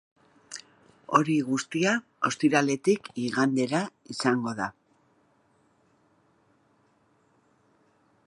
[1.17, 1.91] Hori guztia
[2.29, 3.83] ostiraletik igandera
[4.15, 4.69] izango da.